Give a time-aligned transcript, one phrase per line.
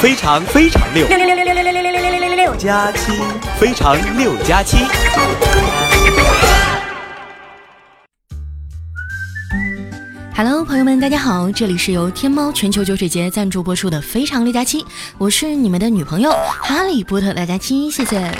[0.00, 3.10] 非常非常六六六六六六六六六六六六六六加七，
[3.58, 4.76] 非常六加七。
[10.36, 14.82] Hello，朋友们，大家好，这里是由天猫全球酒水节赞助播出的《非常六加七》，
[15.18, 18.30] 我是你们的女朋友哈利波特大家七，谢谢。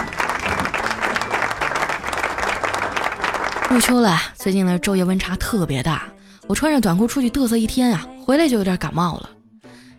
[3.69, 6.05] 入秋了，最近的昼夜温差特别大，
[6.47, 9.31] 我穿着短裤出去嘚瑟一天啊，回来就有点感冒了。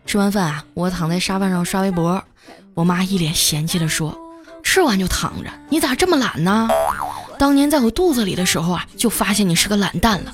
[0.10, 2.24] 吃完饭啊，我躺在沙发上刷微博，
[2.74, 4.18] 我妈一脸嫌弃的说
[4.66, 6.68] ：“吃完就躺着，你咋这么懒呢？
[7.38, 10.34] 当年在我肚子里的时候啊，就发现你是个懒蛋了。”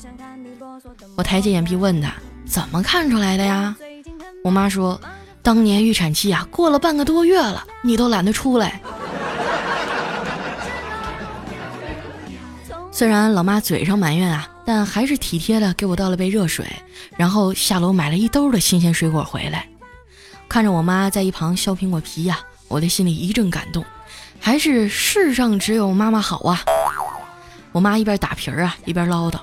[1.18, 2.10] 我抬起眼皮问他
[2.48, 3.76] ：“怎么看出来的呀？”
[4.46, 4.98] 我妈说
[5.44, 8.80] ：“当年预产期啊，过了半个多月了，你都懒得出来。
[12.94, 16.66] ”虽然老妈嘴上埋怨啊，但还是体贴的给我倒了杯热水，
[17.16, 19.68] 然后下楼买了一兜的新鲜水果回来。
[20.50, 23.86] 看着我妈在一旁削苹果皮呀，我的心里一阵感动，
[24.40, 26.64] 还是世上只有妈妈好啊！
[27.72, 29.40] 我妈一边打皮儿啊，一边唠叨。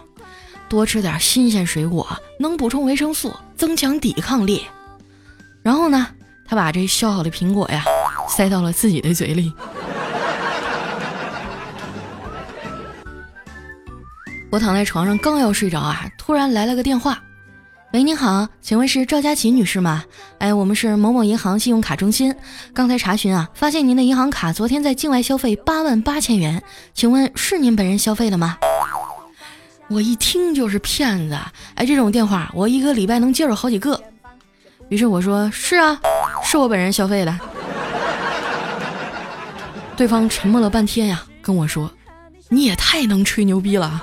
[0.69, 2.07] 多吃点新鲜水果，
[2.39, 4.67] 能补充维生素，增强抵抗力。
[5.63, 6.09] 然后呢，
[6.47, 7.85] 她把这削好的苹果呀，
[8.29, 9.53] 塞到了自己的嘴里。
[14.53, 17.19] 我躺在床上刚要睡着啊，突然来了个电话。
[17.95, 20.05] 喂，您好，请问是赵佳琪女士吗？
[20.37, 22.35] 哎，我们是某某银行信用卡中心，
[22.75, 28.59] 刚才查询啊，发现您的银行卡昨天在境外消费八万八千元，请问是您本人消费的吗？
[29.89, 31.39] 我一听就是骗子，
[31.75, 33.99] 哎，这种电话我一个礼拜能接着好几个。
[34.91, 35.99] 于是我说：“是啊，
[36.45, 37.41] 是我本人消费的。”
[39.97, 41.91] 对方沉默了半天呀，跟我说
[42.51, 44.03] ：“你也太能吹牛逼了。”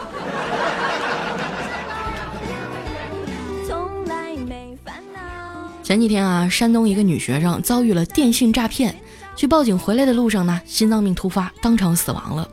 [5.89, 8.95] 前几天啊，山东一个女学生遭遇了电信诈骗，
[9.35, 12.47] 去报警回来的路上呢，心脏病突发，当场死亡了。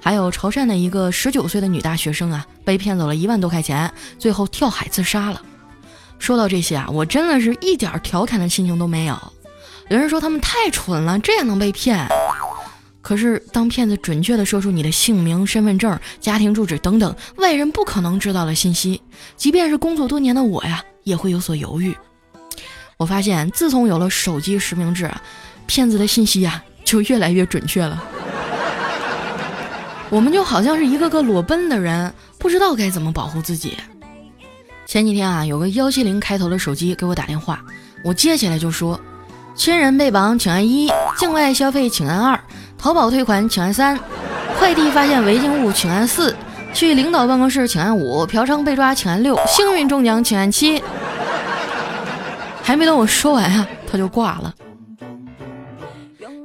[0.00, 5.40] 还有潮汕的一个十九岁的女大学生啊，被骗走了一万多块钱，最后跳海自杀了。
[6.18, 9.16] 说到这些啊，我真的是一点调侃的心情都没有。
[9.88, 12.08] 有人说他们太蠢了，这也能被骗？
[13.00, 19.00] 可是当骗子准确的说出你的姓名、身份证、家庭住址等等外人不可能知道的信息，
[19.36, 21.96] 即便是工作多年的我呀，也会有所犹豫。
[22.96, 25.10] 我发现，自从有了手机实名制，
[25.66, 28.02] 骗子的信息呀就越来越准确了。
[30.10, 33.76] 我们就好像是一个个裸奔的人，不知道该怎么保护自己。
[34.86, 37.60] 前几天啊，有个幺七零开头的手机给我打电话，
[38.04, 39.00] 我接起来就说
[39.56, 42.38] ：“亲人被绑，请按一；境外消费，请按二；
[42.78, 43.96] 淘宝退款，请按三；
[44.58, 46.32] 快递发现违禁物，请按四；
[46.72, 50.80] 去领导办公室，请按五；嫖娼被抓，请按六；幸运中奖，请按七。”
[52.64, 54.54] 还没等我说完啊，他就挂了。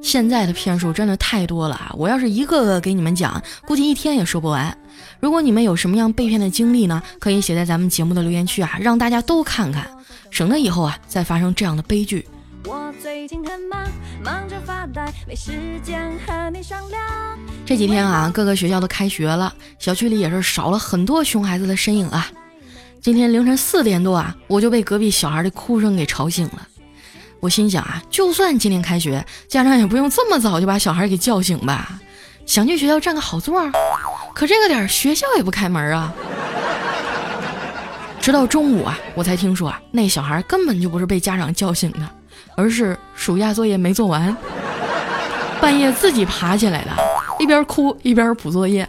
[0.02, 1.92] 现在的骗术真的太多了啊！
[1.96, 4.78] 我要是一个个给你们讲，估计一天也说不完。
[5.22, 9.90] 如果你们有什么样被骗的经历呢，可以写在咱们节目的留言区啊，让大家都看看，
[10.30, 12.28] 省得以后啊再发生这样的悲剧。
[17.66, 22.28] 这几天啊，各个学校都开学了，小区里也是少了很多熊孩子的身影啊。
[23.02, 26.68] 今天凌晨四点多啊，我就被隔壁小孩的哭声给吵醒了。
[27.40, 31.98] 我心想啊，就算今天开学，家长也不用这么早就把小孩给叫醒吧？
[32.46, 33.72] 想去学校占个好座，
[34.34, 36.14] 可这个点学校也不开门啊。
[38.20, 42.00] 直到中午啊，我才听说啊，那小孩根本就不是被家长叫醒的，
[42.58, 44.36] 而是暑假作业没做完，
[45.62, 46.92] 半夜自己爬起来的，
[47.40, 48.86] 一边哭一边补作业。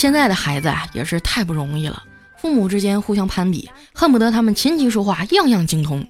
[0.00, 2.02] 现在的孩子啊，也是太不容易了。
[2.38, 6.08] 父母之间互相攀比，恨不得他们琴棋书画样样精通。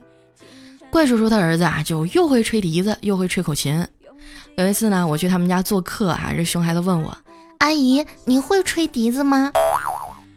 [0.92, 3.84] 怪叔叔他儿子啊，就又会吹笛子，又会吹口琴。
[4.56, 7.18] 有一次呢，我去他们家做客啊，这熊孩子问我
[7.58, 9.50] ：“阿姨，你会吹笛子吗？”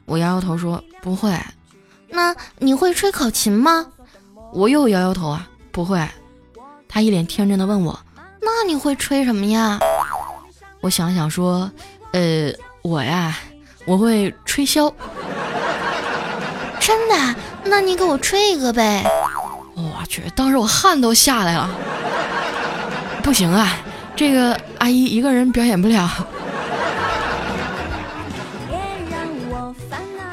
[0.06, 1.32] 我摇摇头说：“不会。”
[2.10, 3.86] 那你会吹口琴吗？
[4.52, 6.04] 我又摇摇头啊，不会。
[6.90, 8.00] 他一脸天真的问我
[8.42, 9.78] ：“那你会吹什么呀？”
[10.82, 11.72] 我想想说
[12.14, 12.52] ：“呃，
[12.82, 13.38] 我呀，
[13.86, 14.94] 我会吹箫。”
[16.80, 17.36] 真的？
[17.66, 19.06] 那你给我吹一个呗！
[19.74, 21.70] 我去，当时我汗都下来了。
[23.24, 23.78] 不行啊，
[24.18, 26.10] 这个阿姨一个人表演不了。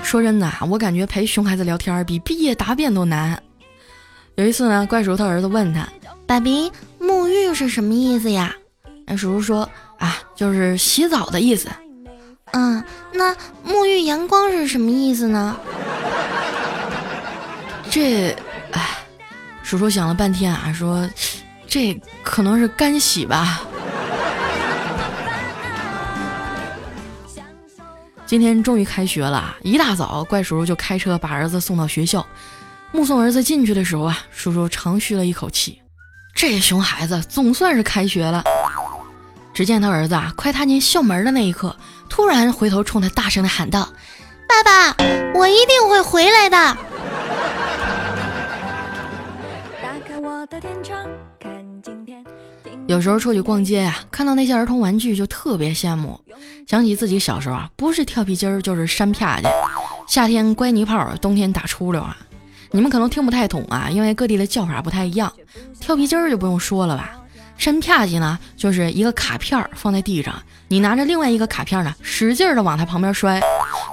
[0.02, 3.40] 说真的，我感觉陪熊孩子聊天比毕业答辩都难。
[4.34, 5.86] 有一次呢，怪叔他儿子问他
[6.26, 8.52] ：“爸比，沐浴是什么意思呀？”
[9.06, 11.68] 那叔叔说：“啊，就是洗澡的意思。”
[12.52, 12.82] 嗯，
[13.12, 13.34] 那
[13.66, 15.56] 沐浴阳光是什么意思呢？
[17.90, 18.36] 这，
[18.72, 18.98] 哎，
[19.62, 21.08] 叔叔想了半天啊，说
[21.66, 23.62] 这可能是干洗吧。
[28.26, 32.24] 今天终于开学了，一大早，怪叔叔就开车把儿子送到学校。
[32.92, 35.80] 目送儿子进去的时候啊，叔叔长吁了一口气，
[36.34, 38.44] 这熊孩子总算是开学了。
[39.52, 41.74] 只见他儿子啊，快踏进校门的那一刻，
[42.08, 43.88] 突然回头冲他大声的喊道
[44.48, 44.96] ：“爸爸，
[45.34, 46.76] 我一定会回来的。”
[52.86, 56.20] 有时候出去逛街呀，看到那些儿童玩具就特别羡慕，
[56.66, 59.46] 想起自己小时候啊，不是跳皮筋儿就是扇啪去，
[60.08, 62.16] 夏天乖泥炮，冬天打出溜啊。
[62.72, 65.32] 你们可能听不太懂啊，因为各地的叫法不太一样。
[65.78, 67.12] 跳皮筋儿就不用说了吧，
[67.60, 70.34] 扇啪叽呢，就是一个卡片放在地上，
[70.68, 73.38] 你拿着另外一个卡片呢，使劲的往它旁边摔。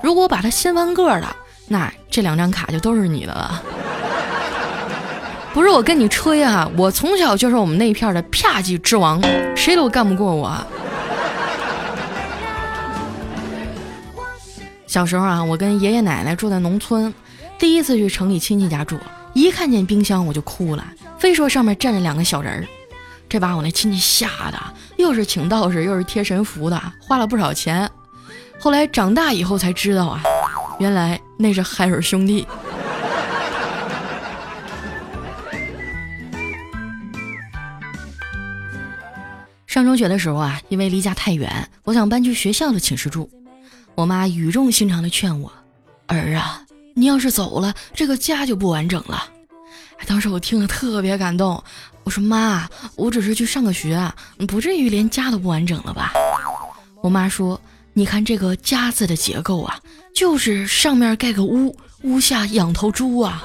[0.02, 1.36] 如果把它掀翻个了，
[1.68, 3.62] 那这两张卡就都是你的了。
[5.54, 9.22] 不是我跟你吹啊，我从小就是我们那片的啪叽之王，
[9.54, 10.58] 谁都干不过我。
[14.86, 17.13] 小时候啊，我跟爷爷奶奶住在农村。
[17.60, 18.98] 第一次去城里亲戚家住，
[19.34, 20.86] 一看见冰箱我就哭了，
[21.20, 22.63] 非说上面站着两个小人儿，
[23.29, 24.57] 这把我那亲戚吓得，
[24.97, 27.89] 又是请道士又是贴神符的，花了不少钱。
[28.59, 30.21] 后来长大以后才知道啊，
[30.79, 32.47] 原来那是海尔兄弟。
[39.68, 43.29] 上中学的时候啊，因为离家太远，我想搬去学校的寝室住，
[43.94, 45.51] 我妈语重心长的劝我，
[46.07, 46.63] 儿啊。
[46.95, 49.24] 你要是走了，这个家就不完整了。
[50.07, 51.63] 当时我听了特别感动，
[52.07, 52.65] 我说妈，
[52.95, 54.01] 我只是去上个学，
[54.48, 56.13] 不至于连家都不完整了吧？
[57.04, 57.59] 我妈说，
[57.92, 59.77] 你看这个家字的结构啊，
[60.15, 63.44] 就是上面盖个屋，屋下养头猪啊。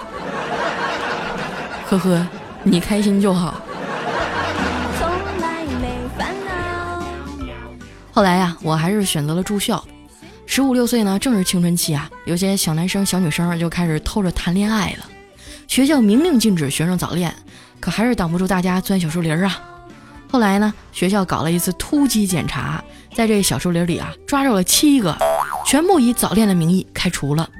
[1.88, 2.24] 呵呵，
[2.62, 3.60] 你开心就好。
[8.12, 9.84] 后来呀，我还是选择了住校。
[10.46, 15.08] 十五六岁呢，正是青春期啊，有些小男生、小女生就开始偷着谈恋爱了。
[15.66, 17.34] 学校明令禁止学生早恋，
[17.82, 19.60] 可还是挡不住大家钻小树林啊。
[20.30, 22.82] 后来呢，学校搞了一次突击检查，
[23.12, 25.14] 在这小树林里啊，抓住了七个，
[25.66, 27.50] 全部以早恋的名义开除了。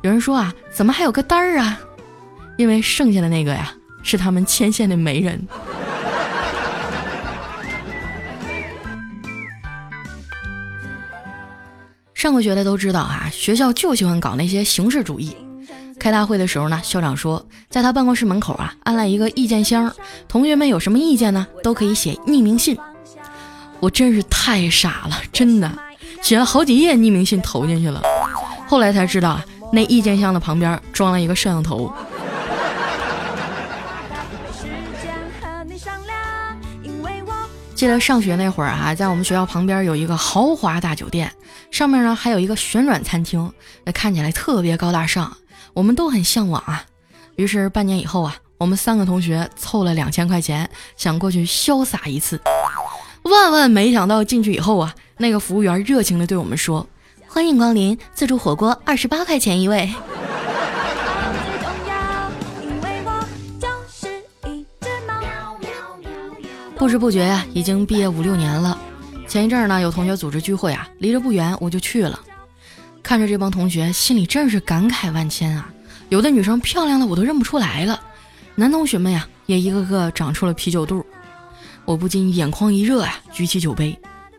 [0.00, 1.78] 有人说啊，怎么还有个单儿啊？
[2.56, 3.70] 因为剩下的那个呀，
[4.02, 5.46] 是他们牵线的媒人。
[12.14, 15.36] 上过学的都知道啊，学校就喜欢搞那些形式主义。
[16.04, 19.90] 开大会的时候呢，校长说，在他办公室门口啊，安了一个意见箱，
[20.28, 22.76] 同学们有什么意见呢，都可以写匿名信。
[23.80, 25.72] 我真是太傻了，真的
[26.20, 28.02] 写了好几页匿名信投进去了。
[28.68, 29.42] 后来才知道啊，
[29.72, 31.90] 那意见箱的旁边装了一个摄像头。
[37.74, 41.32] 记得上学那会儿啊，在我们学校旁边有一个豪华大酒店。
[41.70, 43.50] 上面呢还有一个旋转餐厅，
[43.84, 45.34] 那看起来特别高大上，
[45.74, 46.84] 我们都很向往啊。
[47.36, 52.40] 于是半年以后啊，我们三个同学凑了两千块钱，想过去潇洒一次。
[53.24, 56.86] 万万没想到进去以后啊，那个服务员热情的对我们说
[57.26, 59.92] ：“欢迎光临，自助火锅二十八块钱一位。”
[66.76, 68.78] 不知不觉呀，已经毕业五六年了。
[69.26, 72.20] 前一阵儿呢，有同学组织聚会啊，离着不远，我就去了。
[73.04, 75.68] 看着这帮同学，心里真是感慨万千啊！
[76.08, 78.00] 有的女生漂亮的我都认不出来了，
[78.54, 81.04] 男同学们呀，也一个个长出了啤酒肚。
[81.84, 83.96] 我不禁眼眶一热啊，举起酒杯，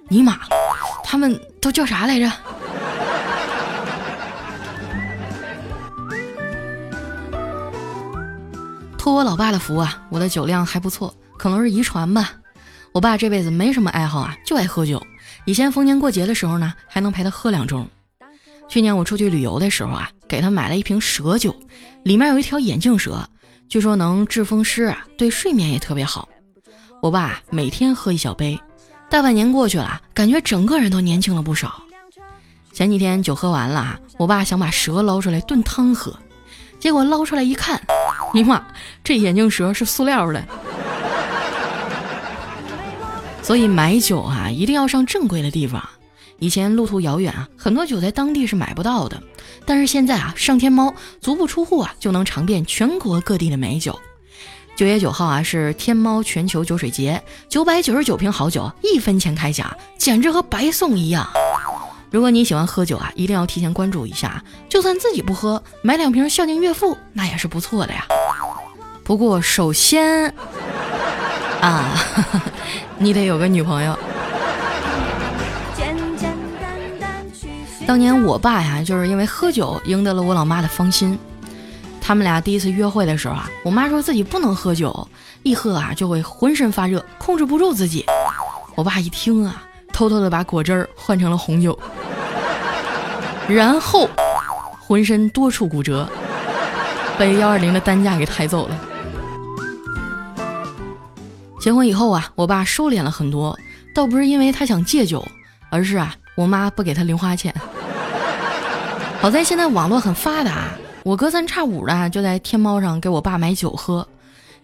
[0.10, 0.40] 尼玛，
[1.04, 2.32] 他们都叫啥来着？
[8.98, 12.34] 托我老爸的福啊，我的酒量还不错，可能是遗传吧。
[12.92, 15.06] 我爸这辈子没什么爱好啊，就爱喝酒。
[15.46, 17.86] 以前逢年过节的时候呢，还能陪他喝两盅。
[18.68, 21.56] 去年我出去旅游的时候啊，给他买了一瓶蛇酒，
[22.04, 23.28] 里面有一条眼镜蛇，
[23.70, 26.28] 据说能治风湿啊，对睡眠也特别好。
[27.02, 28.60] 我爸每天喝一小杯，
[29.10, 31.82] 大半年过去了，感觉整个人都年轻了不少。
[32.74, 36.14] 前几天酒喝完了啊，我爸想把蛇捞出来炖汤喝，
[36.80, 37.82] 结果捞出来一看，
[38.34, 38.66] 尼玛，
[39.04, 40.44] 这眼镜蛇是塑料的。
[43.42, 45.88] 所以买酒啊，一定要上正规的地方。
[46.40, 49.22] 以前路途遥远啊，很多酒在当地是买不到的。
[49.66, 53.98] 但是现在啊，上天猫，足不出户啊，就能尝遍全国各地的美酒。
[54.76, 61.28] 九月九号啊，是天猫全球酒水节，九百九十九瓶好酒，一分钱开奖，简直和白送一样。
[62.12, 68.06] 如果你喜欢喝酒啊，一定要提前关注一下，就算自己不喝，买两瓶孝敬岳父那也是不错的呀。
[69.04, 70.34] 不过首先
[71.62, 71.98] 啊，
[73.00, 73.98] 你得有个女朋友。
[77.88, 81.18] 当年我爸呀，就是因为喝酒赢得了我老妈的芳心。
[82.02, 85.08] 他们俩第一次约会的时候啊，我妈说自己不能喝酒，
[85.44, 88.06] 一喝啊就会浑身发热，控制不住自己。
[88.74, 89.64] 我爸一听啊，
[89.94, 91.78] 偷偷的把果汁儿换成了红酒，
[93.48, 94.10] 然后
[94.80, 96.10] 浑身多处骨折，
[97.18, 98.78] 被幺二零的担架给抬走了。
[101.60, 103.58] 结婚以后啊，我爸收敛了很多，
[103.94, 105.26] 倒不是因为他想戒酒，
[105.70, 107.54] 而是啊，我妈不给他零花钱。
[109.26, 110.70] 好在现在网络很发达，
[111.02, 114.08] 我隔三差五的就在天猫上给我爸买酒喝，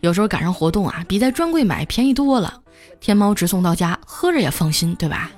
[0.01, 2.62] 有时候赶上活动啊，比在专柜买便宜多了。
[3.00, 5.32] 天猫直送到家，喝着也放心，对吧？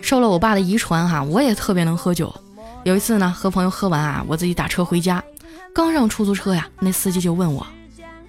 [0.00, 2.34] 受了我爸的遗传哈，我也特别能喝酒。
[2.84, 5.22] 有一次呢，和朋友喝完啊，我自己打车回家，
[5.74, 7.66] 刚上出租车呀，那司机就问我：“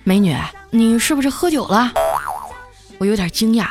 [0.04, 0.36] 美女，
[0.70, 1.94] 你是不是喝酒了？”
[3.00, 3.70] 我有点惊讶，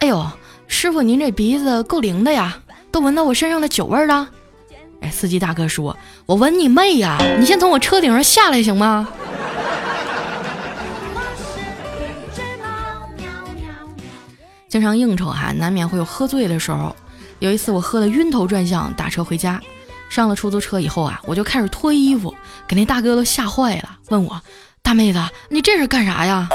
[0.00, 0.26] 哎呦，
[0.66, 2.58] 师傅您这鼻子够灵的呀！
[2.92, 4.28] 都闻到我身上的酒味了，
[5.00, 5.96] 哎，司机大哥说
[6.26, 7.18] ：“我闻你妹呀！
[7.40, 9.08] 你先从我车顶上下来行吗？”
[14.68, 16.94] 经常应酬哈，难免会有喝醉的时候。
[17.38, 19.60] 有一次我喝得晕头转向，打车回家，
[20.08, 22.32] 上了出租车以后啊，我就开始脱衣服，
[22.68, 24.40] 给那大哥都吓坏了，问我
[24.82, 25.18] ：“大妹子，
[25.48, 26.48] 你这是干啥呀？”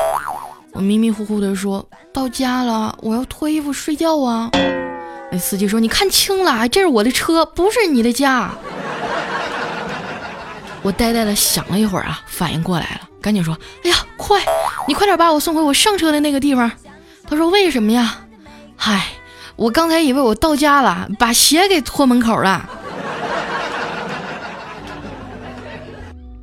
[0.74, 4.50] 我迷迷糊糊的说：“到家了，我要脱衣服睡觉啊。”
[5.32, 8.52] 那司机说：“你看清了，这是我的车，不是你的家。”
[10.82, 14.42] 我呆呆的想了一会儿啊，反应过来了，赶紧说：“哎呀，快，
[14.88, 16.72] 你快点把我送回我上车的那个地方。”
[17.30, 18.22] 他说：“为什么呀？”
[18.78, 19.08] 嗨，
[19.58, 22.70] 我刚才以为我到家了，把鞋给拖门口了。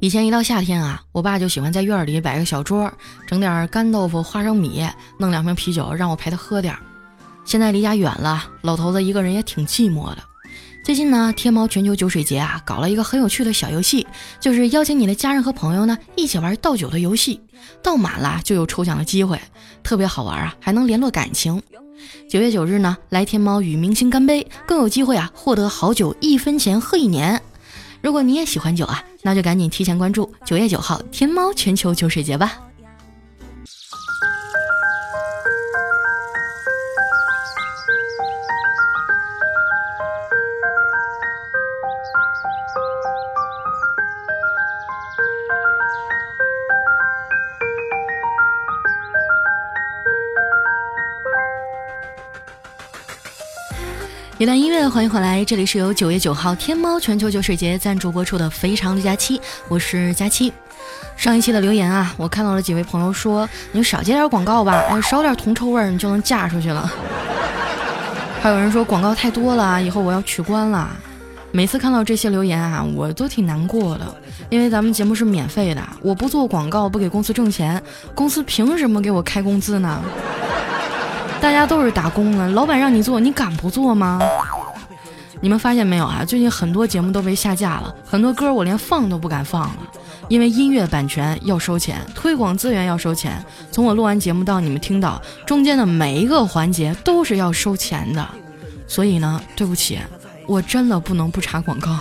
[0.00, 2.93] 以前一到夏天啊，我爸就喜欢在院里摆个小桌，
[3.26, 4.87] 整点干豆腐、花生米，
[5.19, 6.81] 弄两瓶啤酒，让我陪他喝点儿。
[7.44, 10.18] 现在离家远了，老头子一个人也挺寂寞的。
[10.84, 14.06] 最近呢，天猫全球酒水节啊，搞了一个很有趣的小游戏，
[14.40, 17.40] 就是邀请你的家人和朋友呢一起玩倒酒的游戏，
[17.82, 19.40] 倒满了就有抽奖的机会，
[19.82, 21.62] 特别好玩啊，还能联络感情。
[22.28, 27.40] 九月九日呢，来天猫与明星干杯，更有机会啊获得好酒一分钱喝一年。
[28.02, 32.58] 如果你也喜欢酒啊，那就赶紧提前关注九月九号天猫全球酒水节吧。
[54.37, 59.38] 一段音乐，欢迎回来，这里是由九月九号天猫全球酒水节赞助播出的《非常的假期》，
[59.69, 60.53] 我是佳期。
[61.17, 66.93] 上一期的留言啊，我看到了几位朋友说，你少接点广告吧，哎，少点铜臭味，你就能嫁出去了。
[68.43, 70.91] 还有人说广告太多了，以后我要取关了。
[71.53, 74.17] 每次看到这些留言啊，我都挺难过的，
[74.50, 77.81] 因为咱们节目是免费的，我不做广告，不给公司挣钱，
[78.17, 80.03] 公司凭什么给我开工资呢？
[81.44, 84.18] 大家都是打工的，老板让你做，你敢不做吗？
[85.42, 86.24] 你们发现没有啊？
[86.26, 89.76] 最近很多节目都被下架了，很多歌我连放都不敢放了，
[90.28, 93.44] 因为音乐版权要收钱，推广资源要收钱。
[93.70, 98.26] 从我录完节目到你们听到，中间的每一个环节都是要收钱的。
[98.86, 99.98] 所以呢，对不起，
[100.46, 101.98] 我真的不能不插广告。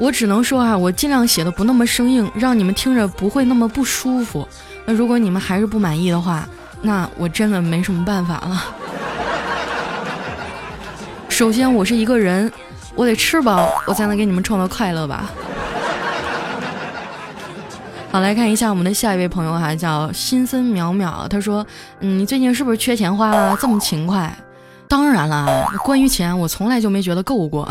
[0.00, 4.48] 我只能说啊，我尽量写的不那么生硬，让你们听着不会那么不舒服。
[4.84, 6.48] 那如果你们还是不满意的话，
[6.80, 8.64] 那我真的没什么办法了。
[11.30, 12.50] 首先，我是一个人，
[12.94, 15.30] 我得吃饱，我才能给你们创造快乐吧。
[18.10, 21.66] 好，来看一下我们的下一位朋友哈，叫心森淼淼，他说
[22.00, 23.56] ：“嗯，你最近是不是缺钱花了？
[23.58, 24.30] 这么勤快？
[24.86, 27.66] 当然了，关于钱，我从来就没觉得够过。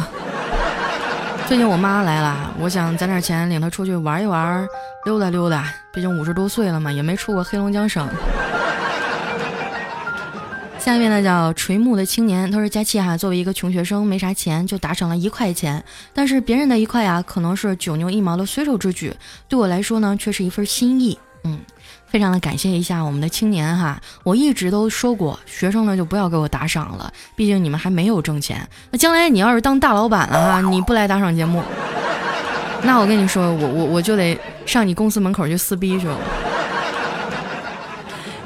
[1.52, 4.66] 最近我妈来了，我想攒点钱，领她出去玩一玩。”
[5.04, 8.08] 溜达溜达，毕竟五十多岁了嘛，也没出过黑龙江省。
[10.80, 15.84] 下面呢叫垂暮的青年，他说：“佳期哈，作为一个穷学生，没啥钱，就打赏了一块钱。
[16.14, 19.14] 但是别人的一块啊，可能是九牛一毛的随手之举，
[19.50, 21.20] 对我来说呢，却是一份心意。
[21.44, 21.60] 嗯，
[22.12, 24.00] 非常的感谢一下我们的青年哈。
[24.24, 28.68] 我一直都说过，学生呢就不要给我打赏了，毕竟你们还没有挣钱。
[28.92, 31.64] 那将来你要是当大老板了哈，你不来打赏节目。”
[32.84, 36.18] 那我跟你说，我我我就得上你公司门口去撕逼去了。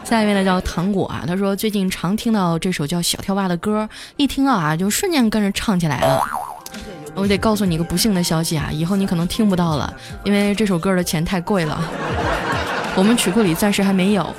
[0.04, 6.22] 下一位呢叫糖果啊，他说最近常听到这首叫《小跳蛙》的歌，一听到啊就瞬间跟着唱起来了。
[7.16, 9.92] 我得告诉你一个不幸的消息啊，以后你可能听不到了，
[10.26, 11.82] 因为这首歌的钱太贵了，
[12.98, 14.34] 我们曲库里暂时还没有。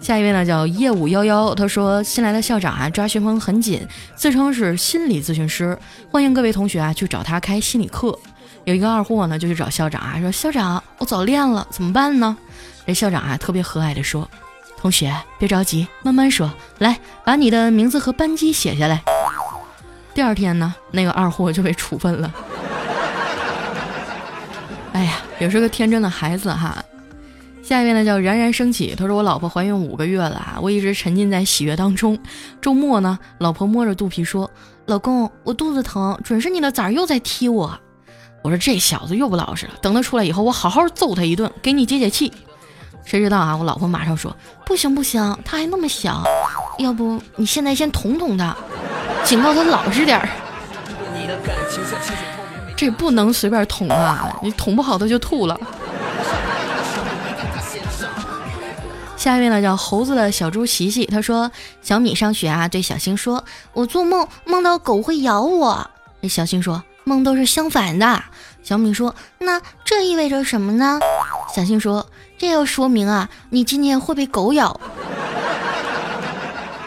[0.00, 5.78] 下一位呢叫业务幺幺，他说新来的校长啊抓学风很紧，自称是心理咨询师，
[6.10, 8.16] 欢迎各位同学啊去找他开心理课。
[8.64, 12.36] 有一个二货呢就去找校长啊说校长我早恋了怎么办呢？
[12.86, 14.28] 这校长啊特别和蔼的说，
[14.76, 19.02] 同学别着急，慢慢说，来把你的名字和班级写下来。
[20.14, 22.34] 第二天呢，那个二货就被处分了。
[24.92, 26.76] 哎呀，也是个天真的孩子哈。
[27.68, 32.18] 下一位呢叫冉冉升起，他说我老婆怀孕五个月了啊，我一直沉浸在喜悦当中。
[32.62, 34.50] 周末呢，老婆摸着肚皮说
[34.88, 37.78] ：“老公，我肚子疼，准是你的崽儿又在踢我。”
[38.42, 42.32] 我说这小子又不老实了，等他出来以后，我好好揍他一顿，给你解解气。
[43.04, 44.34] 谁知道啊，我老婆马上说
[44.64, 46.24] ：“不行不行，他还那么小，
[46.78, 48.56] 要不你现在先捅捅他。”
[49.24, 50.26] 警告他老实点儿，
[52.74, 54.34] 这不能随便捅啊！
[54.42, 55.60] 你捅不好他就吐了。
[59.18, 61.50] 下一位呢叫猴子的小猪琪琪，他说
[61.82, 63.44] 小米上学啊，对小新说
[63.74, 65.90] ：“我做梦梦到狗会咬我。”
[66.22, 68.22] 这小新说：“梦都是相反的。”
[68.62, 71.00] 小米说：“那这意味着什么呢？”
[71.52, 72.06] 小新说
[72.38, 74.80] ：“这要说明啊，你今天会被狗咬。”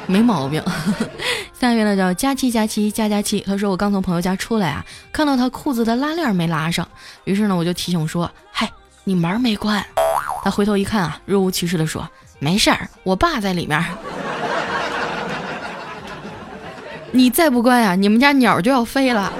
[0.08, 0.64] 没毛病。
[1.60, 6.88] 下一位呢叫佳期佳期佳佳期，他说我刚从朋友家出来啊，看到他裤子的拉链没拉上，
[7.26, 8.72] 于是呢我就提醒说，嗨，
[9.04, 9.86] 你门没关。
[10.44, 12.08] 他回头一看啊，若无其事的说，
[12.40, 13.84] 没事儿，我爸在里面。
[17.12, 19.32] 你再不乖啊，你们家鸟就要飞了。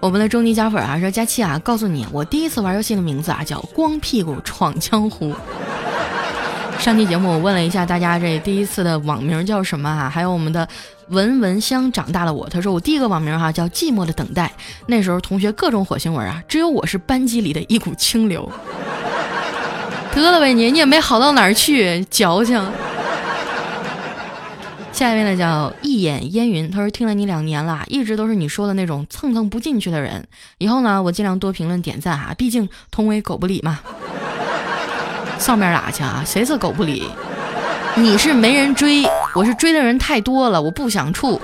[0.00, 5.34] 我们的终极加粉啊说佳期啊，告诉你，我第一次玩游戏的名字啊叫光屁股闯江湖。
[6.78, 10.08] 上期节目我问了一下大家，这第一次的网名叫什么啊？
[10.08, 10.66] 还有我们的
[11.10, 14.50] 文文香长大了我，他说我第一个网名哈叫寂寞的等待。
[14.86, 18.50] 那时候同学各种火星文啊，只有我是班级里的一股清流。
[20.14, 22.60] 得了呗你，你也没好到哪儿去，矫情。
[24.92, 30.26] 下一位呢叫一眼烟云，他说听了你两年了，一直都是你说的那种蹭蹭不进去的人。
[30.58, 33.80] 以后呢，我尽量多评论点赞哈，毕竟同为狗不理嘛。
[35.38, 36.22] 上面哪去啊？
[36.26, 37.08] 谁是狗不理？
[37.96, 41.40] 你是没人追，我是追的人太多了，我不想处。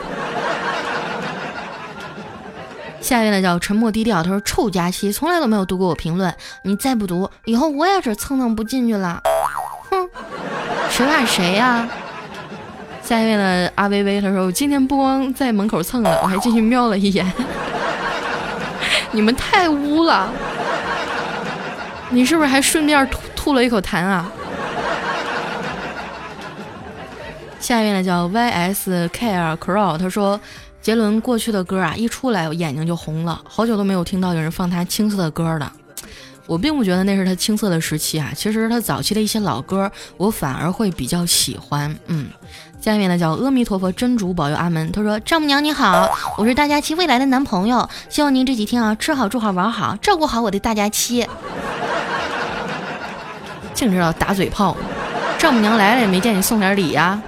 [3.00, 9.22] 下一位呢叫沉默低调，他说臭佳期从来都没有读过我评论，你再不读，以后我也是蹭蹭不进去了。
[9.90, 10.08] 哼，
[10.90, 11.86] 谁怕谁呀？
[13.02, 17.30] 下一位呢阿微微，他说我今天不光在门口蹭了，我还进去瞄了一眼。
[19.10, 20.28] 你们太污了，
[22.10, 23.20] 你是不是还顺便吐？
[23.36, 24.28] 吐了一口痰啊！
[27.66, 30.40] 下一位呢叫 Y S K R Crow，他说
[30.80, 35.72] 杰伦过去的歌啊一出来我眼睛就红了，好久都没有听到有人放他青涩的歌了。
[36.46, 41.92] 我并不觉得那是他青涩的时期啊，其实他早期的一些老歌我反而会比较喜欢。
[42.06, 42.28] 嗯，
[42.80, 51.26] 下一位呢叫阿弥陀佛真主保佑阿门，他说丈母娘你好，我是大家期未来的男朋友，希望您这几天啊吃好住好玩好，照顾好我的大家期。
[53.74, 54.76] 净知道打嘴炮，
[55.36, 57.20] 丈母娘来了也没见你送点礼呀。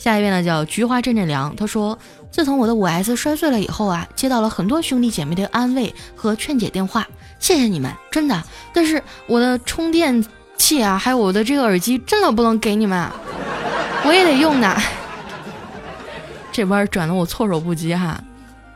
[0.00, 1.96] 下一位呢叫菊花阵阵凉，他说
[2.30, 7.06] 自从我的五 S 摔碎了以后啊，接到了很多兄弟姐妹的安慰和劝解电话，
[7.38, 8.42] 谢谢你们，真的。
[8.72, 10.24] 但是我的充电
[10.56, 13.10] 器啊，还有我的这个耳机，真的不能给你们，
[14.06, 14.74] 我也得用的。
[16.50, 18.18] 这弯转的我措手不及哈。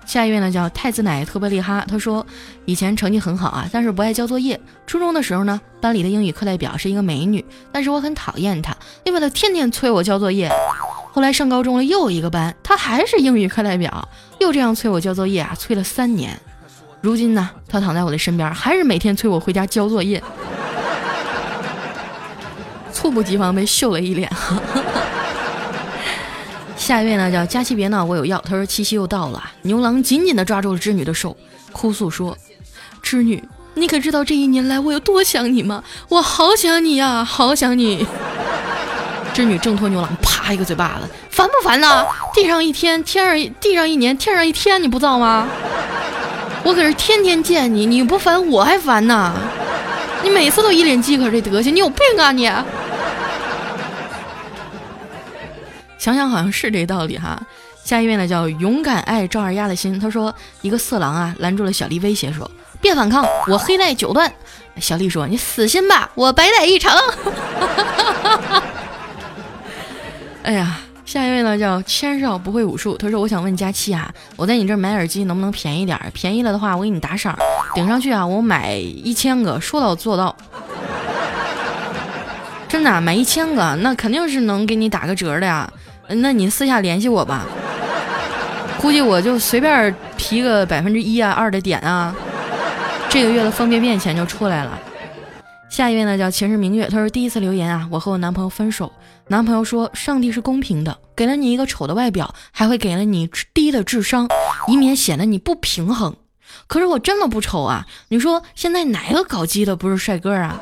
[0.05, 2.27] 下一位呢叫太子奶特别厉害，他说
[2.67, 4.61] 以前成绩很好啊，但是不爱交作业。
[4.87, 10.53] 初中的时候呢，班里的英语课代表是一个美女，但是我很讨厌她，因为她天天催我交作业。
[11.15, 14.09] 后来上高中了，又一个班，他还是英语课代表，
[14.41, 16.37] 又这样催我交作业啊，催了三年。
[17.01, 20.21] 如今呢，他躺在我的身边，还是每天催我回家交作业，
[22.93, 24.29] 猝不及防被秀了一脸。
[26.77, 28.43] 下一位呢，叫佳期别闹，我有药。
[28.45, 31.37] 他说七夕又到了，牛郎紧紧地抓住了织女的手，
[31.71, 32.37] 哭诉说
[33.01, 33.41] ：“织女，
[33.75, 35.85] 你可知道这一年来我有多想你吗？
[36.09, 38.05] 我好想你呀，好想你。”
[39.35, 42.07] 织女挣脱牛郎，啪一个嘴巴子，烦不烦呐？
[42.33, 45.49] 地上一天，天上地上一年，天上一天，你不造吗？
[46.63, 49.35] 我可是天天见你，你不烦我还烦呢。
[50.23, 52.51] 你每次都一脸饥渴这德行，你有病啊你！
[55.99, 57.39] 想想好像是这道理哈。
[57.83, 64.33] 下一位呢叫勇敢爱赵二丫的心，他说一个色狼啊拦住了小丽，威胁说别反抗，我黑带九段。
[64.81, 66.97] 小丽说：“你死心吧，我白带一场。”
[70.45, 75.99] 哎呀，下一位呢叫千少不会武术，他说：“我想问佳期啊，我在你这儿买耳机能不能便宜点？
[76.13, 77.35] 便宜了的话，我给你打赏，
[77.75, 80.37] 顶上去啊，我买一千个，说到做到。
[82.69, 85.67] 真的买一千个，那肯定是能给你打个折的呀。
[86.09, 87.47] 那你私下联系我吧，
[88.79, 92.15] 估计我就随便提个百分之一啊二的点啊。”
[93.09, 94.79] 这个月的方便面钱就出来了。
[95.75, 98.93] 下一位呢叫前世明月，他说第一次留言啊，我和我男朋友分手，
[99.27, 104.29] 男朋友说上帝是公平的，给了你一个丑的外表，还会给了你低的智商，
[104.69, 106.15] 以免显得你不平衡。
[106.69, 110.61] 可是我真的不丑啊，你说现在哪个搞基的不是帅哥啊？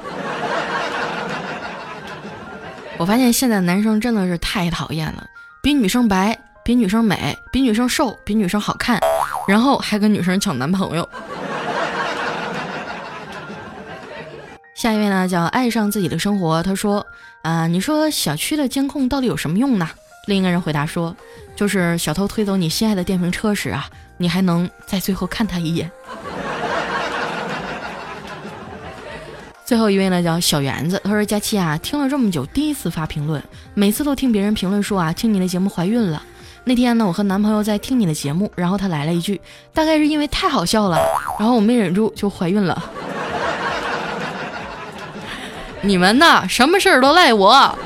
[2.97, 5.27] 我发现现在男生真的是太讨厌了，
[5.63, 8.99] 比女生白，比女生美，比女生瘦，比女生好看，
[9.47, 11.07] 然后还跟女生抢男朋友。
[14.83, 16.61] 下一位呢，叫爱上自己的生活。
[16.61, 17.07] 他说
[17.43, 19.89] ：“啊，你说小区的监控到底有什么用呢？”
[20.27, 21.17] 另一个人回答说
[21.55, 25.89] ：“就是小偷推走你心爱的电瓶车时啊，你还能在最后看他一眼。
[29.65, 31.01] ”最后一位呢，叫小圆子。
[31.05, 33.41] 他说：“佳期啊，听了这么久，第一次发评论，
[33.75, 36.21] 每次都听别人评论说啊，听你的节目怀孕了。
[36.65, 39.41] 那天呢，我和男朋友在听你的节目，然后他来了一句，
[39.73, 40.99] 大概是因为太好笑了，
[41.39, 42.85] 然后我没忍住就怀孕了。”
[45.83, 47.79] 你们呐，什么事儿都赖我。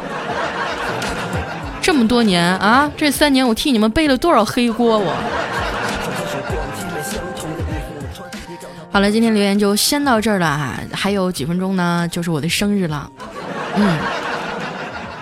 [1.81, 5.15] 这么多年啊，这三年我替你们背了多少黑锅我。
[8.91, 13.11] 好了，今天留言就先到这儿了哈，还有几分钟呢，就是我的生日了。
[13.77, 13.99] 嗯，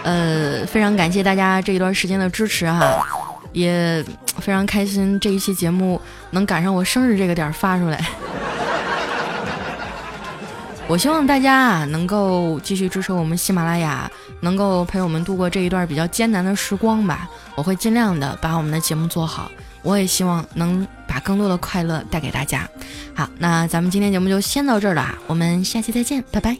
[0.04, 3.04] 呃，非常感谢大家这一段时间的支持哈，
[3.52, 4.04] 也
[4.38, 8.00] 非常开心这一期节目能赶上我生日这个点儿发出来。
[10.86, 14.08] 我希望大家啊能够继续支持我们喜马拉雅，
[14.40, 17.28] 能够陪我们度过这一段比较艰难的时光吧。
[17.56, 19.50] 我会尽量的把我们的节目做好，
[19.82, 22.68] 我也希望能把更多的快乐带给大家。
[23.14, 26.56] 好，那咱们今天节目就先到这儿了，我们下期再见，拜拜。